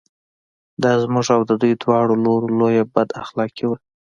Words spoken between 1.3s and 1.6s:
او د